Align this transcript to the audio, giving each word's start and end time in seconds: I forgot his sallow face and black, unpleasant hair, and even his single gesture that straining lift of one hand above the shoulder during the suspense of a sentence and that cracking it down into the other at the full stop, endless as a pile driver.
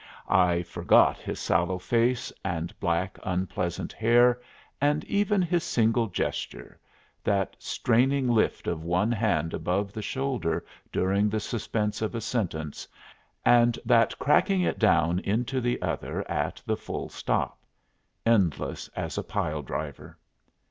I 0.33 0.63
forgot 0.63 1.19
his 1.19 1.39
sallow 1.39 1.77
face 1.77 2.33
and 2.43 2.73
black, 2.79 3.19
unpleasant 3.21 3.93
hair, 3.93 4.41
and 4.81 5.03
even 5.03 5.43
his 5.43 5.63
single 5.63 6.07
gesture 6.07 6.79
that 7.23 7.55
straining 7.59 8.27
lift 8.27 8.65
of 8.65 8.83
one 8.83 9.11
hand 9.11 9.53
above 9.53 9.93
the 9.93 10.01
shoulder 10.01 10.65
during 10.91 11.29
the 11.29 11.39
suspense 11.39 12.01
of 12.01 12.15
a 12.15 12.21
sentence 12.21 12.87
and 13.45 13.77
that 13.85 14.17
cracking 14.17 14.61
it 14.63 14.79
down 14.79 15.19
into 15.19 15.61
the 15.61 15.79
other 15.83 16.27
at 16.27 16.63
the 16.65 16.75
full 16.77 17.07
stop, 17.07 17.59
endless 18.25 18.87
as 18.95 19.19
a 19.19 19.23
pile 19.23 19.61
driver. 19.61 20.17